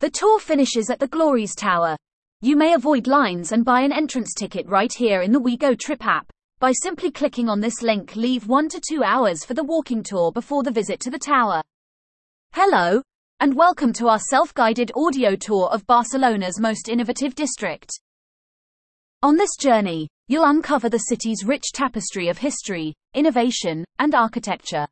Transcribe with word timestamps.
The 0.00 0.10
tour 0.10 0.38
finishes 0.38 0.90
at 0.90 1.00
the 1.00 1.08
Glòries 1.08 1.56
Tower. 1.56 1.96
You 2.40 2.54
may 2.54 2.74
avoid 2.74 3.08
lines 3.08 3.50
and 3.50 3.64
buy 3.64 3.80
an 3.80 3.90
entrance 3.90 4.32
ticket 4.32 4.64
right 4.68 4.92
here 4.92 5.22
in 5.22 5.32
the 5.32 5.40
WeGo 5.40 5.76
Trip 5.76 6.06
app. 6.06 6.30
By 6.60 6.70
simply 6.70 7.10
clicking 7.10 7.48
on 7.48 7.58
this 7.58 7.82
link, 7.82 8.14
leave 8.14 8.46
one 8.46 8.68
to 8.68 8.80
two 8.80 9.02
hours 9.02 9.44
for 9.44 9.54
the 9.54 9.64
walking 9.64 10.04
tour 10.04 10.30
before 10.30 10.62
the 10.62 10.70
visit 10.70 11.00
to 11.00 11.10
the 11.10 11.18
tower. 11.18 11.62
Hello, 12.52 13.02
and 13.40 13.56
welcome 13.56 13.92
to 13.94 14.06
our 14.06 14.20
self 14.20 14.54
guided 14.54 14.92
audio 14.94 15.34
tour 15.34 15.68
of 15.72 15.84
Barcelona's 15.88 16.60
most 16.60 16.88
innovative 16.88 17.34
district. 17.34 17.90
On 19.24 19.36
this 19.36 19.56
journey, 19.58 20.06
you'll 20.28 20.48
uncover 20.48 20.88
the 20.88 20.98
city's 20.98 21.44
rich 21.44 21.72
tapestry 21.74 22.28
of 22.28 22.38
history, 22.38 22.94
innovation, 23.14 23.84
and 23.98 24.14
architecture. 24.14 24.86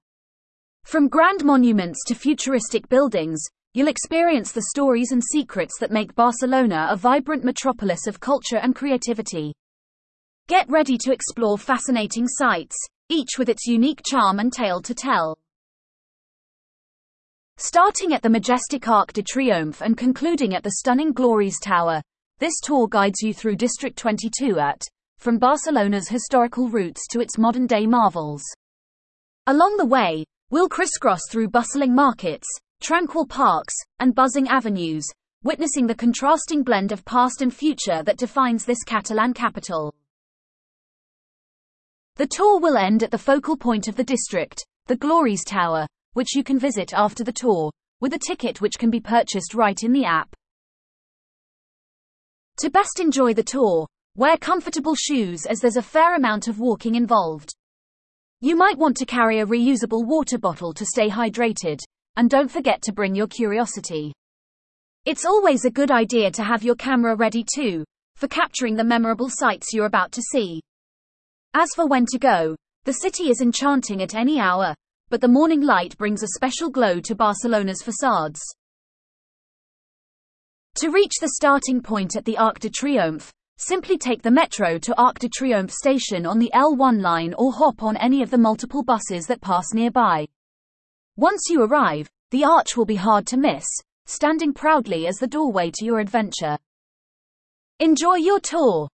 From 0.82 1.07
grand 1.07 1.45
monuments 1.45 2.02
to 2.09 2.16
futuristic 2.16 2.88
buildings, 2.88 3.41
you'll 3.77 3.88
experience 3.88 4.52
the 4.52 4.68
stories 4.70 5.12
and 5.12 5.22
secrets 5.22 5.79
that 5.79 5.90
make 5.90 6.14
Barcelona 6.14 6.89
a 6.90 6.96
vibrant 6.96 7.44
metropolis 7.44 8.07
of 8.07 8.18
culture 8.18 8.57
and 8.57 8.75
creativity. 8.75 9.53
Get 10.48 10.67
ready 10.71 10.96
to 10.96 11.12
explore 11.12 11.58
fascinating 11.58 12.26
sights, 12.26 12.75
each 13.11 13.39
with 13.39 13.50
its 13.50 13.67
unique 13.67 14.00
charm 14.03 14.39
and 14.39 14.50
tale 14.50 14.81
to 14.81 14.94
tell. 14.94 15.36
Starting 17.58 18.14
at 18.14 18.22
the 18.22 18.31
majestic 18.31 18.89
Arc 18.89 19.12
de 19.12 19.22
Triomf 19.22 19.82
and 19.82 19.98
concluding 19.98 20.54
at 20.54 20.62
the 20.62 20.76
stunning 20.79 21.12
Glòries 21.12 21.61
Tower, 21.62 22.00
this 22.39 22.54
tour 22.62 22.89
guides 22.89 23.20
you 23.20 23.34
through 23.34 23.56
District 23.56 23.98
22 23.98 24.58
at, 24.58 24.81
from 25.18 25.36
Barcelona's 25.36 26.08
historical 26.08 26.70
roots 26.70 27.06
to 27.11 27.20
its 27.20 27.36
modern 27.36 27.67
day 27.67 27.86
marvels. 27.86 28.43
Along 29.46 29.76
the 29.76 29.84
way, 29.84 30.25
we'll 30.48 30.70
crisscross 30.70 31.20
through 31.29 31.50
bustling 31.50 31.95
markets, 31.95 32.48
tranquil 32.86 33.27
parks, 33.27 33.75
and 33.98 34.14
buzzing 34.14 34.47
avenues, 34.47 35.05
witnessing 35.42 35.89
the 35.89 35.95
contrasting 35.97 36.62
blend 36.62 36.92
of 36.92 37.05
past 37.05 37.42
and 37.42 37.53
future 37.53 38.00
that 38.05 38.17
defines 38.17 38.64
this 38.64 38.84
Catalan 38.84 39.34
capital. 39.34 39.92
The 42.14 42.29
tour 42.29 42.61
will 42.61 42.77
end 42.77 43.03
at 43.03 43.11
the 43.11 43.19
focal 43.19 43.57
point 43.57 43.89
of 43.89 43.97
the 43.97 44.05
district, 44.05 44.64
the 44.87 44.97
Glòries 44.97 45.45
Tower, 45.45 45.89
which 46.12 46.37
you 46.37 46.45
can 46.45 46.61
visit 46.61 46.95
after 46.95 47.25
the 47.25 47.33
tour, 47.33 47.73
with 48.01 48.14
a 48.14 48.20
ticket 48.20 48.61
which 48.61 48.79
can 48.79 48.89
be 48.89 49.01
purchased 49.01 49.53
right 49.53 49.83
in 49.83 49.92
the 49.92 50.05
app. 50.05 50.33
To 52.61 52.70
best 52.70 53.01
enjoy 53.01 53.34
the 53.34 53.42
tour, 53.42 53.89
wear 54.14 54.37
comfortable 54.37 54.95
shoes 54.95 55.45
as 55.45 55.59
there's 55.59 55.77
a 55.77 55.83
fair 55.83 56.14
amount 56.14 56.47
of 56.47 56.61
walking 56.61 56.95
involved. 56.95 57.53
You 58.41 58.55
might 58.55 58.79
want 58.79 58.97
to 58.98 59.07
carry 59.07 59.41
a 59.41 59.47
reusable 59.47 60.07
water 60.07 60.39
bottle 60.39 60.73
to 60.75 60.87
stay 60.87 61.09
hydrated, 61.11 61.81
and 62.17 62.31
don't 62.31 62.50
forget 62.50 62.83
to 62.83 62.92
bring 62.92 63.14
your 63.14 63.27
curiosity. 63.27 64.12
It's 65.05 65.25
always 65.25 65.64
a 65.64 65.70
good 65.70 65.91
idea 65.91 66.31
to 66.33 66.42
have 66.42 66.62
your 66.62 66.75
camera 66.75 67.14
ready 67.14 67.45
too, 67.55 67.84
for 68.17 68.28
capturing 68.28 68.75
the 68.75 68.84
memorable 68.84 69.28
sights 69.31 69.73
you're 69.73 69.86
about 69.86 70.12
to 70.12 70.23
see. 70.23 70.61
As 71.55 71.69
for 71.75 71.86
when 71.86 72.06
to 72.06 72.19
go, 72.19 72.56
the 72.84 72.95
city 72.95 73.31
is 73.31 73.41
enchanting 73.41 74.03
at 74.03 74.14
any 74.14 74.41
hour, 74.41 74.75
but 75.08 75.20
the 75.20 75.28
morning 75.28 75.61
light 75.61 75.97
brings 75.98 76.23
a 76.23 76.28
special 76.36 76.70
glow 76.70 77.00
to 77.00 77.14
Barcelona's 77.14 77.83
facades. 77.83 78.41
To 80.77 80.91
reach 80.91 81.12
the 81.20 81.33
starting 81.36 81.80
point 81.80 82.17
at 82.17 82.25
the 82.25 82.36
Arc 82.36 82.58
de 82.58 82.69
Triomf, 82.69 83.30
simply 83.58 83.97
take 83.97 84.23
the 84.23 84.30
metro 84.30 84.78
to 84.78 85.01
Arc 85.01 85.19
de 85.19 85.28
Triomf 85.28 85.70
station 85.70 86.27
on 86.27 86.39
the 86.39 86.51
L1 86.55 87.01
line 87.01 87.34
or 87.39 87.53
hop 87.53 87.83
on 87.83 87.97
any 87.97 88.23
of 88.23 88.30
the 88.30 88.39
multiple 88.39 88.83
buses 88.83 89.27
that 89.27 89.41
pass 89.41 89.73
nearby. 89.73 90.27
Once 91.17 91.45
you 91.48 91.62
arrive, 91.62 92.11
the 92.31 92.45
arch 92.45 92.77
will 92.77 92.84
be 92.84 92.97
hard 92.97 93.27
to 93.27 93.39
miss, 93.39 93.67
standing 94.05 94.53
proudly 94.53 95.06
as 95.06 95.17
the 95.17 95.27
doorway 95.27 95.70
to 95.70 95.84
your 95.84 95.98
adventure. 95.98 96.58
Enjoy 97.81 98.17
your 98.17 98.39
tour! 98.39 98.89